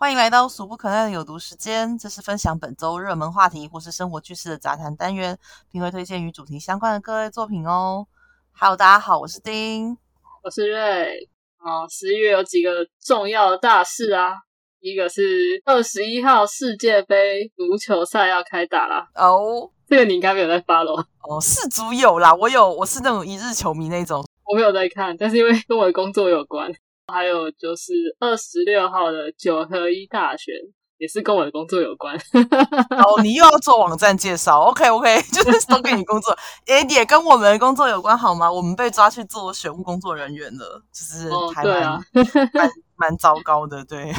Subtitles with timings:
[0.00, 5.36] 欢迎来到俗不可耐的有毒时间，这是分享本周热门话题或是生活趣事的杂谈单元，
[5.72, 8.06] 并会推荐与主题相关的各类作品哦。
[8.52, 9.98] Hello，大家好，我是丁，
[10.44, 11.28] 我是瑞。
[11.58, 14.34] 哦，十一月有几个重要的大事啊？
[14.78, 20.94] 一个是二十一号世界杯足球赛要开打啦哦，这个你应该没有在发喽？
[21.28, 26.72] 哦，世足有啦，我有，我是那种一日球迷那种，我没有在看，但是因为跟我的工作有关。
[27.10, 30.54] 还有就是二十六号的九合一大选，
[30.98, 32.14] 也是跟我的工作有关。
[33.02, 36.36] 哦，你又要做网站介绍？OK OK， 就是都跟你工作，
[36.68, 38.52] 也也跟我们的工作有关，好吗？
[38.52, 42.04] 我们被抓去做选务工作人员了，就是还蛮
[42.52, 43.82] 蛮蛮糟糕的。
[43.86, 44.12] 对，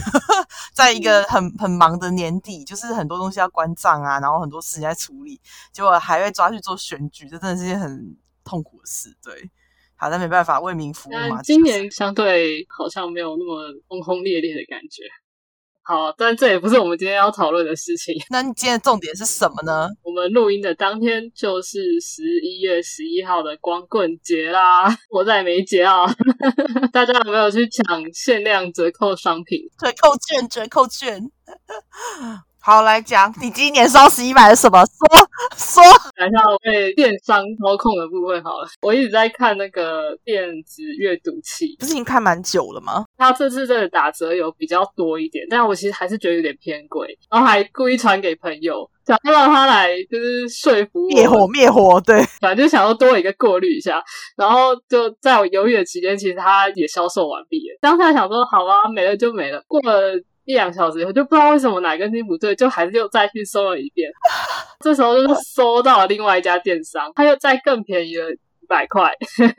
[0.74, 5.40] 在一个很很忙的年底，就是很多东西要关账啊，然后很多事情在处理，
[5.72, 9.16] 结果还被抓去做选举，这真的是件很痛苦的事。
[9.24, 9.52] 对。
[10.00, 11.42] 好，但没办法，为民服务嘛。
[11.42, 15.04] 今年相对好像没有那么轰轰烈烈的感觉。
[15.82, 18.16] 好，但这也不是我们今天要讨论的事情。
[18.30, 19.90] 那你今天的重点是什么呢？
[20.04, 24.88] 我们录音的当天就是十一月十一号的光棍节啦。
[25.10, 26.06] 我在没节啊，
[26.94, 29.60] 大家有没有去抢限量折扣商品？
[29.80, 31.22] 折扣券，折扣券。
[32.70, 34.86] 好，来讲你今年双十一买了什么？
[34.86, 35.84] 说说，
[36.16, 38.68] 等一下我被电商操控的部分好了。
[38.84, 43.06] 我一直在看那个电子阅读器，不是已经看蛮久了吗？
[43.18, 54.00] 它这次的打折有比较多一点，但我其实还是觉得有点偏贵，然后还故意传给朋友，想要让他来就是说服灭火灭火，对，反正就想要多一个过滤一下。
[54.38, 57.80] 然后就在我犹豫的期间，其实它也销售完毕了。
[57.82, 60.22] 当下想说好啊，没了就没了，过了。
[60.50, 64.10] 一两小时以后就不知道为什么哪根筋不对，就还是又再去搜了一遍。
[64.84, 69.12] 这时候就是搜到了另外一家电商，他又再更便宜了一百块。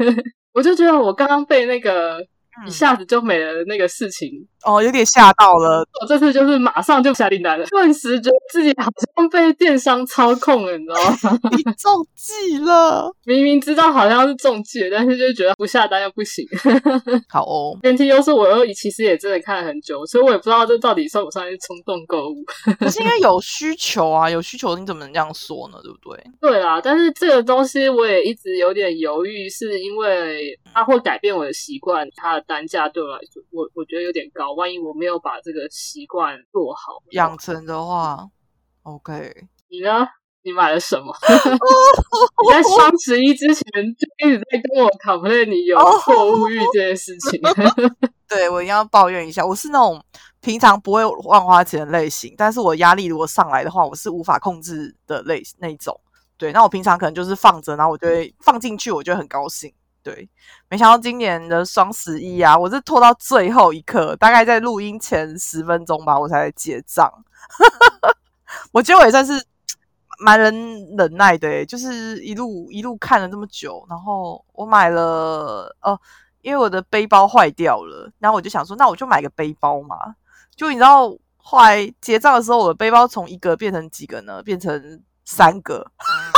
[0.52, 2.18] 我就觉得我刚刚被那个。
[2.66, 4.28] 一下子就没了那个事情
[4.64, 5.86] 哦，有点吓到了。
[6.00, 11.38] 我这次就是马上就下订单了，顿时觉得自己好像被电商操控了，你知道吗？
[11.56, 16.46] 你中计了，明明知道好像是中计，但是就觉得不下单又不行。
[17.28, 22.44] 好哦，电梯又是我又其实也真的看了很久，所以我也不知道这到底算不算是冲动购物。
[22.78, 25.78] 可是应该有需求啊，有需求你怎么能这样说呢？
[25.82, 26.22] 对不对？
[26.38, 32.44] 对啊，但是这个东西我也一直有点犹豫，是因为它会改变我的习惯，它的。
[32.50, 34.49] 单价对我来说，我我觉得有点高。
[34.54, 38.26] 万一我没有把这个习惯做好养成的话
[38.82, 39.46] ，OK。
[39.68, 40.06] 你呢？
[40.42, 41.14] 你买了什么？
[41.28, 43.62] 你在双十一之前
[43.94, 47.38] 就一直在跟我 complain 你有购物欲这件事情。
[48.26, 50.02] 对我一定要抱怨一下，我是那种
[50.40, 56.00] 平常不会乱花钱的类型，但是我压力如果上来的话，我是无法控制的类那种。
[56.38, 59.70] 对，那我平常可能就是放着，然后我就会放进去，我就很高兴。
[60.02, 60.28] 对，
[60.68, 67.12] 没想到今年的双十一啊，我是拖到最后一刻，大概在录音前十分钟吧，我才结账。
[68.72, 69.32] 我觉得我也算是
[70.18, 75.98] 蛮能忍耐的，就是一路一路看了这么久，然后我买了哦，
[76.42, 79.96] 因为我的背包坏掉了，然后我就想说，那我就买个背包嘛。
[80.56, 84.42] 就你知道，后来结账的时候，我的背包从一个变成几个呢？
[84.42, 85.90] 变成三个。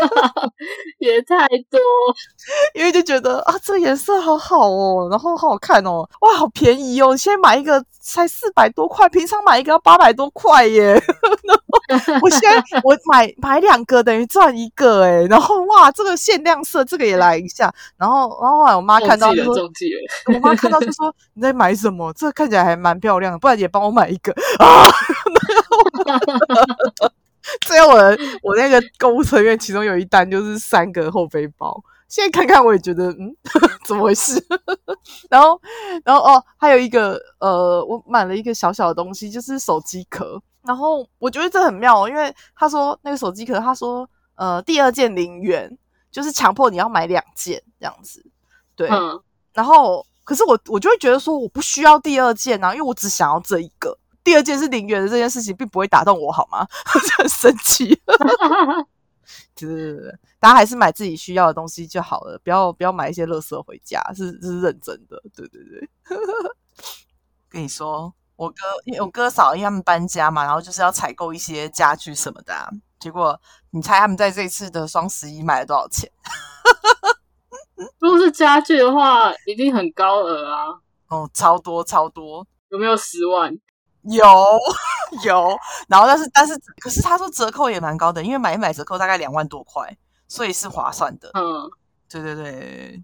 [0.98, 1.78] 也太多，
[2.74, 7.16] 因为就觉得啊，这个颜色好好哦，然后好好看哦，哇，好便宜哦！
[7.16, 11.00] 现在买一个才四百多块，平常买一个要八百多块耶。
[12.22, 17.72] 我现在我买买两个等于赚一个哎，然后哇，这个限量色，这个也来一下。
[17.96, 19.68] 然后然后后来我妈看到就说，
[20.26, 22.12] 我妈看到就说你在买什么？
[22.14, 24.86] 这看起来还蛮漂亮的，不然也帮我买一个啊。
[27.62, 27.96] 最后我
[28.42, 31.82] 我那个购物车里面，其中有一单就是三个后背包。
[32.08, 33.32] 现在看看，我也觉得嗯，
[33.86, 34.44] 怎么回事？
[35.30, 35.60] 然后，
[36.04, 40.42] 然后哦，还有一个呃，我买了一个小小的东西，就是手机壳。
[40.64, 45.78] 然后我觉得这很妙，因为他说那个手机壳，他说呃，第二件零元，
[46.10, 48.24] 就是强迫你要买两件这样子。
[48.74, 48.88] 对，
[49.54, 53.96] 然后可是我我就会觉得说，我不需要第二件啊，因为我只想要这一个。
[54.22, 56.66] 第二件是零元的这件事情，并不会打动我，好吗？
[57.18, 58.00] 很生气。
[59.54, 65.22] 就是大家还是买自己需要的东西就好了，不要不要买一些垃圾回家，是是认真的。
[65.34, 65.88] 对对对，
[67.48, 72.54] 跟你说，我哥因为我哥嫂因为他们搬家嘛，然后就是要采购一些家具什么的。
[72.98, 73.40] 结果
[73.70, 76.10] 你猜他们在这次的双十一买了多少钱？
[77.98, 80.64] 如果是家具的话，一定很高额啊！
[81.08, 83.56] 哦，超多超多，有没有十万？
[84.04, 84.24] 有
[85.24, 85.56] 有，
[85.88, 89.96] 然后但是但是，可是他说折扣也蛮高的，因为买一买折扣大概两万多块，
[90.28, 91.30] 所以是划算的。
[91.34, 91.68] 嗯，
[92.08, 93.02] 对对对，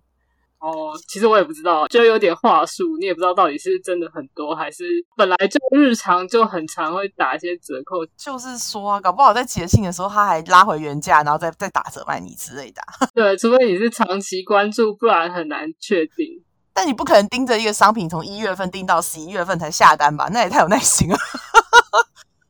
[0.59, 4.85] 哦，其实我也不知道，就有点话术，你也不知道到底是真的很多，还是
[5.17, 8.07] 本来就日常就很常会打一些折扣。
[8.17, 13.07] 就是说啊，搞不好在节庆的时候他还拉回原价，然后再再打折卖你之类的啊。
[13.15, 16.43] 对，除非你是长期关注，不然很难确定。
[16.77, 20.29] 但你不可能盯着一个商品从一月份盯到十一月份才下单吧？
[20.31, 21.17] 那也太有耐心了。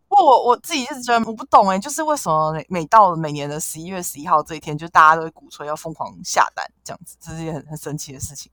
[0.08, 8.50] 不过我我自己就是觉得我不懂哎，就是为什么每每到每年的十一月十一号这一天，就大家都会鼓吹要疯狂下单这样子，这是一件很很神奇的事情。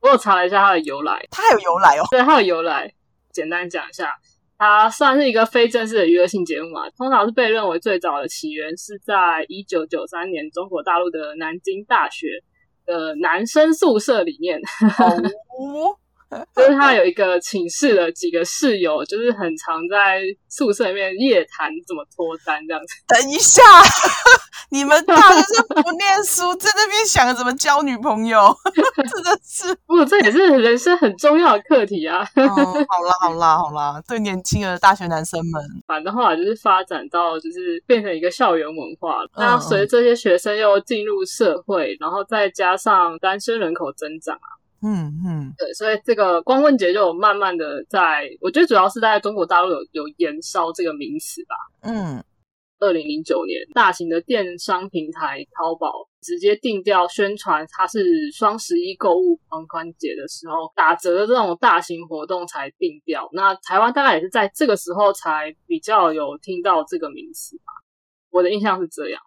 [0.00, 2.06] 我有查了一下它的由来，它还有由来哦。
[2.10, 2.90] 对，它有由来，
[3.32, 4.16] 简单讲一下，
[4.56, 6.88] 它算是一个非正式的娱乐性节目嘛。
[6.96, 12.42] 通常是被认为最早的起源是在一九九三年中国大陆的南京大学
[12.86, 14.60] 的男生宿舍里面。
[15.58, 15.98] 哦，
[16.56, 22.94] 就是他有一个寝室的几个室友，就是很常在宿舍里面夜谈怎么脱单这样子。
[23.06, 23.62] 等一下，
[24.70, 29.74] 你们大学生不念书，在那边想着怎么交女朋友，真的是。
[29.86, 32.26] 不过这也是人生很重要的课题啊。
[32.34, 39.30] 嗯，好啦好啦好啦，对年轻的大学男生们，反正后来就是发展到就是变成一个校园文化了。
[39.36, 44.55] 那随着这些学生又进入社会，然后再加上单身人口增长啊。
[44.88, 51.56] 嗯嗯，对，所以这个光棍节就慢慢的在，我觉得主要是在中国大陆有有延烧这个名词吧。
[51.80, 52.22] 嗯，
[52.78, 63.28] 二零零九年，大型的电商平台淘宝直接定调宣传它是双十一购物狂欢节的时候打折的这种大型活动才定调。
[63.32, 67.72] 那台湾大概也是在这个时候才比较有听到这个名词吧。
[68.30, 69.20] 我的印象是这样。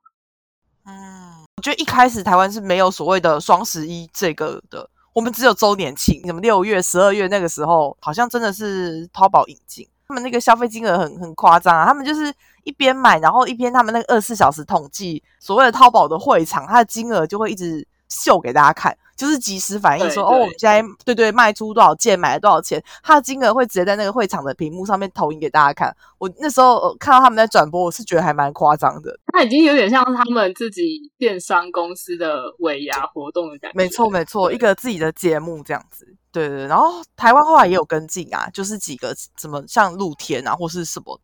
[0.86, 4.90] 嗯，我觉得一开始台湾是没有所谓的双十一这个的。
[5.20, 11.86] 我们只有周年庆，什么六月、十二月那个时候，好像真的是淘宝引进，他们那个消费金额很很夸张啊！
[11.86, 12.34] 他们就是
[12.64, 18.98] 一边买，然后一边他们那个二十四小时统计所谓的淘宝的会场，它的金额就会一直秀给大家看。
[19.16, 25.94] 就是及时反应说哦，我们现在对对卖出多少件，买了多少钱，它的金额会直接在那个会场的屏幕上面投影给大家看。
[26.18, 29.20] 我那时候看到他们在转播，我是觉得还蛮夸张的。
[29.34, 33.78] 它已经有点像他们自己电商公司的尾牙活动的感觉。
[33.78, 36.08] 没错没错，一个自己的节目这样子。
[36.32, 41.20] 对对，然后台湾后来也有跟进啊，就是几个什么像露天啊，或是什么。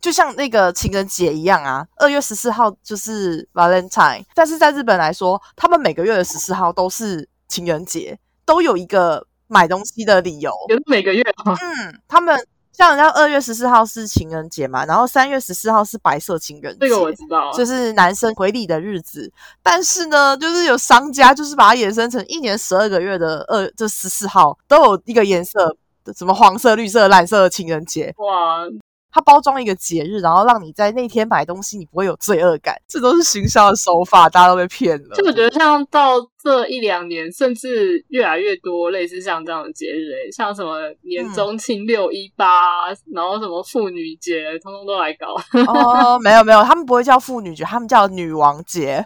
[0.00, 10.52] 就像那个情人节一样啊，二月十四号就是 Valentine，但是在日本来说，他们每个月的十四号都是情人节，都有一个买东西的理由。
[10.68, 12.38] 也是每个月嗯，他们
[12.72, 19.32] 像人家二月十四号是情人节嘛，然后三月十四号是白色情人节，这个我知道，就是男生回礼的日子。
[19.64, 25.76] 但是呢，就是有商家就是把它衍生成一年十二个月的二这十四号都有一个颜色，
[26.16, 28.14] 什么黄色、绿色、蓝色的情人节。
[28.18, 28.64] 哇！
[29.10, 32.76] 它包装一个节日，然后让你在那天买东西，你不会有罪恶感。
[32.86, 35.16] 这都是行销的手法，大家都被骗了。
[35.16, 45.34] 就我觉得，像到这一两年，甚至越来越多类似像这样的节日，诶，像什么年中庆六一八，然后什么妇女节，通通都来搞。
[45.66, 49.04] 哦，没有没有，他们不会叫妇女节，他们叫女王节。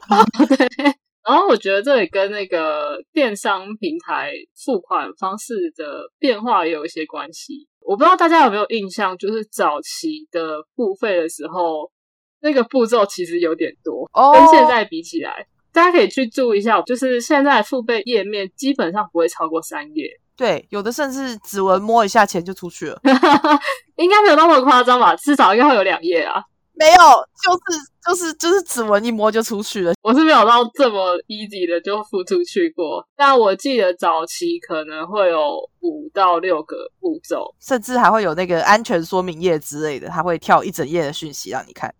[0.48, 0.94] 对。
[1.28, 7.66] 然后我觉得这也跟那个电商平台付款方式的变化也有一些关系。
[7.86, 11.90] 我不知道大家有没有印象，就是早期的付费的时候，
[12.40, 23.00] 那个步骤其实有点多，跟现在比起来，大家可以去注意一下，就是现在付费页面基本上不会超过三页，对，有的甚至指纹摸一下钱就出去了，
[23.96, 25.14] 应该没有那么夸张吧？
[25.14, 26.42] 至少应该会有两页啊。
[26.78, 26.98] 没有，
[27.42, 29.94] 就是就是就是指纹一摸就出去了。
[30.02, 41.94] 我是没有到这么 easy 的就付出去过，但我记得早期可能会有五到六个步骤，甚至还会有那个安全说明页之类的，它会跳一整页的讯息让你看。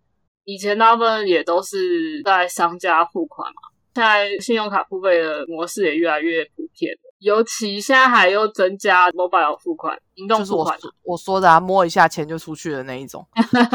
[0.44, 3.62] 以前大部分也都是在商家付款嘛，
[3.94, 6.94] 现在信用卡付费的模式也越来越普遍。
[7.18, 13.26] 尤其现在还又增加 mobile 付款、移动付款，我说的啊，摸一下钱就出去的那一种，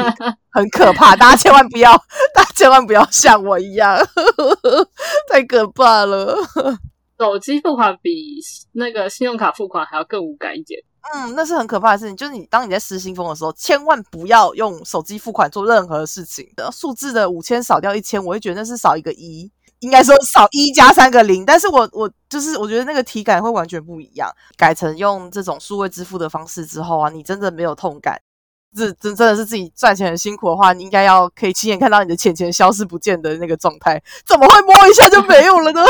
[0.50, 1.92] 很可怕，大家千万不要，
[2.34, 3.98] 大家千万不要像我一样，
[5.30, 6.36] 太可怕了。
[7.18, 8.40] 手机付款比
[8.72, 10.80] 那个信用卡付款还要更无感一点。
[11.14, 16.46] 嗯，那是很可怕的事情，就是你当你在失心疯的时候，千万不要用手机付款做任何事情。
[16.72, 19.50] 数字的五千少掉一千，我会觉得那是少一个一。
[19.82, 24.30] 应该说少一加三个零，但是我我就是我觉得那个体感会完全不一样。
[24.56, 28.16] 改成用这种数位支付的方式之后啊，你真的没有痛感，
[28.76, 34.00] 这真真的是自己赚钱很辛苦的话，你应该要可以亲眼看到你的钱钱消失不见的那个状态。
[34.24, 35.82] 怎么会摸一下就没有了呢？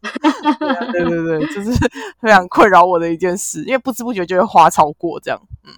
[0.92, 1.72] 对对对，就是
[2.22, 5.38] 非常困扰我的一件事，因为不知不觉就会花超过这样。
[5.64, 5.72] 嗯，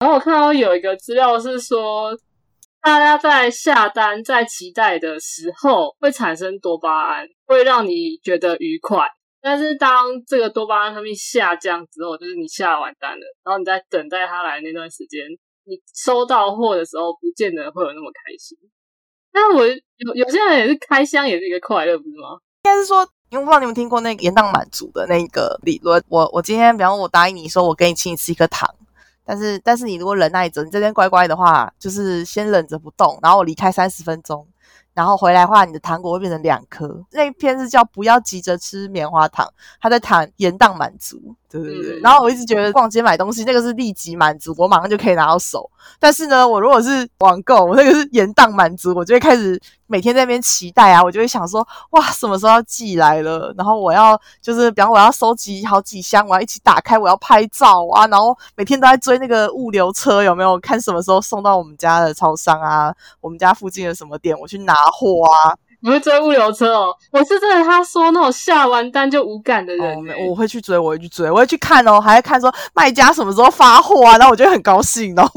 [0.00, 2.18] 然后我看到有一个资料是说。
[2.84, 9.08] 大家在下单、在期待的时候，会产生多巴胺，会让你觉得愉快。
[9.40, 15.22] 但是当这个多巴胺分泌下降之后，就是你下完单了，然后你在等待它来那段时间，
[15.64, 18.58] 你收到货的时候，不见得会有那么开心。
[19.32, 22.36] 但我有有些人也是开箱也是一个快乐，不是吗？
[22.64, 26.04] 应该是说，因为不知道你们听过那个延宕满足的那个理论。
[26.10, 28.68] 我我今天，比方说，我答应你说，我给你请你吃一颗糖。
[29.24, 34.46] 但是，但是你如果忍耐着，你这边乖乖的话，就是先忍着不动，然后我离开三十分钟，
[34.92, 37.02] 然后回来的话，你的糖果会变成两颗。
[37.10, 39.48] 那一篇是叫不要急着吃棉花糖，
[39.80, 42.00] 他在谈延宕满足，对对对。
[42.00, 45.70] 然后我一直觉得逛街买东西那个是立即满足，我马上就可以拿到手。
[45.98, 49.60] 但是呢，我如果是网购，我那个是延宕满足，我就会开始。
[49.86, 53.54] 每天在那边期待啊，我就会想说，哇，什么时候要寄来了？
[53.56, 58.06] 然后我要就是，比方我要收集好几箱，我要一起打开，我要拍照啊。
[58.06, 62.92] 然后每天都在追那个物流车，有没有看什么时候送到我们家的超商啊？
[63.20, 65.54] 我们家附近的什么店，我去拿货啊？
[65.84, 66.96] 你会追物流车哦？
[67.12, 74.16] 我是真的，他说那种下完单就无感的人，我会去追，我会去追，我会去看哦，还会看说卖家什么时候发货啊？
[74.16, 75.30] 然后我就很高兴，然 后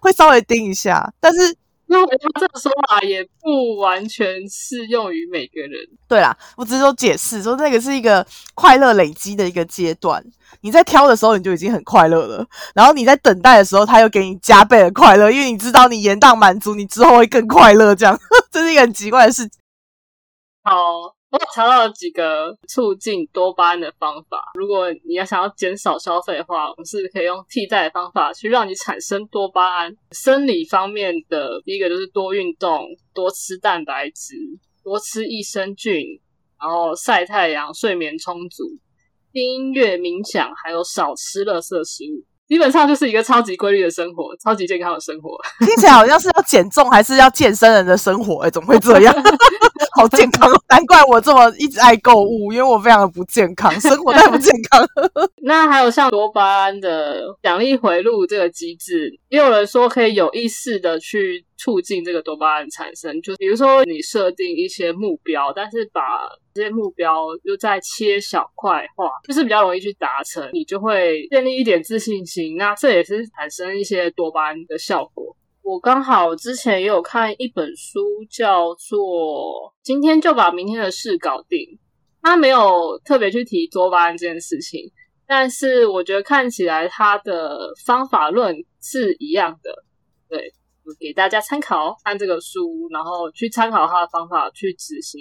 [0.00, 1.54] 会稍微盯一下，但是。
[1.92, 5.70] 那我这个说法也不完全适用于每个人。
[6.08, 10.24] 对啦，我只是说解释，说那个是一个快乐累积的一个阶段。
[10.62, 12.44] 你在挑的时候，你就已经很快乐了；
[12.74, 17.94] 然后你在等待的时候，他又给你加倍的快乐，因为你知道你延宕满足，你之后会更快乐。
[17.94, 18.18] 这样，
[18.50, 19.60] 这是一个很奇怪的事情。
[20.64, 21.14] 好。
[21.32, 24.52] 我查到了几个促进多巴胺的方法。
[24.54, 29.96] 如果你要想要减少消费的话，我们是可以用替代的方法去让你产生多巴胺。
[30.10, 34.34] 生理方面的第一个就是多运动、多吃蛋白质、
[34.84, 36.04] 多吃益生菌，
[36.60, 38.64] 然后晒太阳、睡眠充足、
[39.32, 42.22] 听音乐、冥想，还有少吃垃圾食物。
[42.52, 45.38] 基本上就是一个超级规律的生活，超级健康的生活。
[45.64, 48.40] 听起来好像是要减重还是要健身人的生活？
[48.44, 49.14] 哎，怎么会这样？
[49.96, 54.86] 好健康，难怪我这么一直爱购物，因为我非常的不健康，生活太不健康。
[55.44, 63.22] 那还有像多巴胺的奖励回路这个机制，也有人说可以有意识的去促进这个多巴胺产生。
[63.22, 72.56] 就比如说你设定一些目标，但是把这些目标又再切小块化，就是比较容易去达成，你就会建立一点自信心。
[72.56, 75.36] 那这也是产生一些多巴胺的效果。
[75.62, 78.98] 我刚好之前也有看一本书，叫做
[79.82, 81.60] 《今天就把明天的事搞定》，
[82.20, 84.90] 他没有特别去提多巴胺这件事情，
[85.24, 89.84] 但是我觉得看起来他的方法论是一样的。
[90.28, 90.52] 对，
[90.98, 95.20] 给大家参考，看这个书，然后去参考他的方法去执行。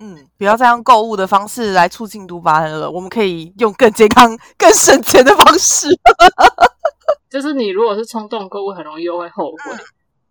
[0.00, 5.88] 嗯，不要再用购物的方式来促进多巴胺了，我们可以用更健康、更省钱的方式。
[7.28, 9.76] 就是你如果是冲动购物，很容易又会后悔。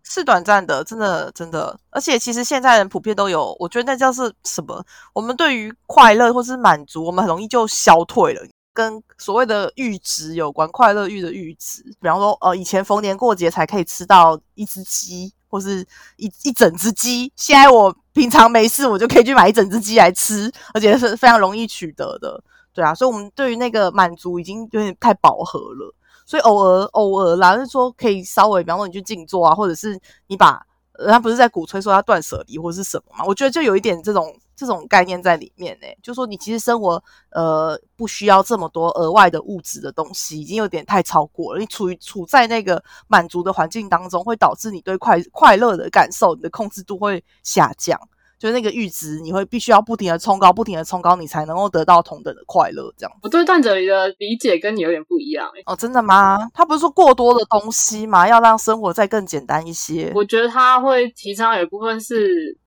[0.03, 1.77] 是短暂的，真的真的。
[1.89, 4.81] 而且其实现在人普遍都有，我觉得那叫是什么？
[5.13, 8.41] 我们对于快乐或是满足，我们很容易就消退了，
[8.77, 10.69] 跟所谓的阈值有关。
[10.69, 15.34] 快乐阈的阈值，比方说，呃，以前逢年过节才可以吃到一只鸡。
[15.50, 15.79] 或是
[16.17, 22.43] 一一整只鸡，现在我平常没事，我就可以去买一整只鸡来吃，而且是非常容易取得的，
[22.74, 30.62] 对啊，所以，我们对于那个满足已经有点太饱和了，所以偶尔偶尔啦，就是说可以稍微，比方说你去静坐啊，或者是你把，
[31.07, 34.38] 他不是在鼓吹说要断舍离或是什么嘛，我觉得就有一点这种。
[34.58, 41.60] 这种概念在里面呢，就说你其实生活呃不需要这么多额外的物质的东西，已经有点太超过了。
[41.60, 48.00] 你处于处在那个满足的环境当中，会导致你对快快乐的感受，你的控制度会下降。
[48.40, 52.92] 就那个阈值，你会必须要不停的冲高，不停的冲高，你才能够得到同等的快乐。
[52.98, 55.48] 这样，我对段哲里的理解跟你有点不一样。
[55.66, 56.50] 哦，真的吗？
[56.54, 58.28] 他不是说过多的东西吗？
[58.28, 60.12] 要让生活再更简单一些。
[60.16, 62.58] 我觉得他会提倡有一部分是。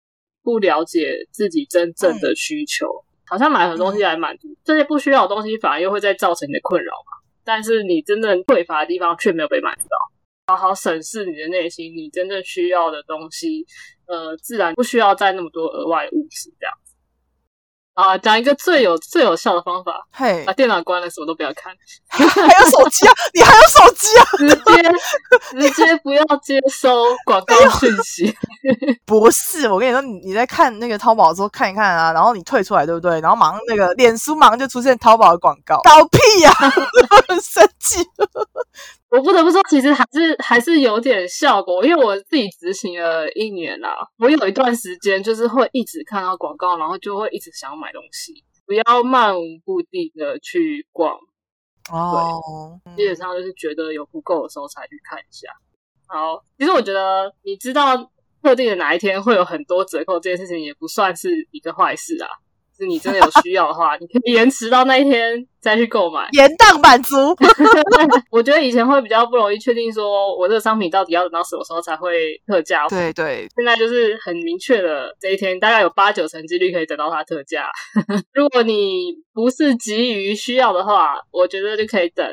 [0.42, 7.18] 不了解自己真正的需求，好像买很多东西来满足这些不需要的东西，反而又会再造成你的困扰嘛。
[7.44, 13.66] 但是你真正匮乏的地方却没有被满足到，好好审视你的内心，你真正需要的东西，
[14.06, 16.74] 呃，自然不需要再那么多额外物质这样。
[18.00, 21.72] 啊，讲一个最有最有效的方法，嘿，把电脑关了，什么都不要看，
[22.08, 28.34] 还有手机啊，你还有手机啊，直接直接不要接收广告讯息。
[29.04, 33.20] 不是，我跟你说，你你在看那个淘宝的时候看一看啊，然后你退出来，对不对？
[33.20, 36.52] 然后马上那个脸书马上就出现淘宝的广告，搞屁呀，
[37.28, 37.98] 很 生气。
[39.10, 44.08] 我不得不说，其实还是还是有点效果，因为我自己执行了一年啦。
[44.18, 51.18] 我有一段时间就是会一直看到广告，然后就会一直想要买东西，不要漫无目的的去逛。
[51.90, 55.48] 哦，基本上就是觉得有不够的时候才去看一下。
[56.06, 57.96] 好，其实我觉得你知道
[58.42, 62.30] 特定的哪一天会有很多折扣，这件事情也不算是一个坏事啊。
[62.80, 67.14] 是你真的有需要的话，你可以延迟到那一天再去购买，延宕满足。
[68.32, 72.88] 我觉得以前会比较不容易确定，说我这个商品到底要等到什么时候才会特价。
[72.88, 77.70] 对对，现在就是很明确的这一天，大概有八九成几率可以等到它特价。
[78.32, 82.26] 如果你不是急于需要的话，我觉得就可以等。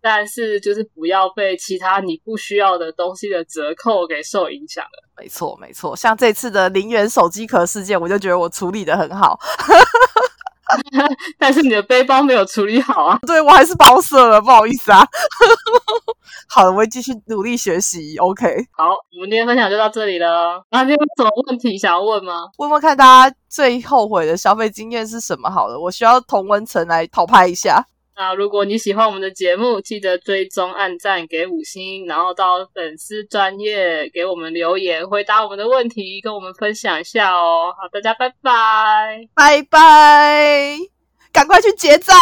[0.00, 5.08] 但是就是不要被其他你不需要的东西的折扣给受影响了。
[5.16, 5.96] 没错，没错。
[5.96, 9.38] 像这次的零元手机壳事件，我就觉得我处理的很好。
[11.38, 13.18] 但是你的背包没有处理好啊？
[13.26, 15.02] 对我还是包色了，不好意思啊。
[16.46, 18.18] 好了，我会继续努力学习。
[18.18, 20.62] OK，好，我们今天分享就到这里了。
[20.70, 22.50] 那你有什么问题想要问吗？
[22.58, 25.50] 问问看大家最后悔的消费经验是什么？
[25.50, 27.82] 好了，我需要同温层来讨拍一下。
[28.20, 37.72] 那如果你喜欢我们的节目，记得追踪、按赞、给五星，然后到粉丝专业给我们留言，回答我们的问题，跟我们分享一下哦。
[37.80, 40.76] 好，大家拜拜，拜拜，
[41.32, 42.16] 赶快去结账。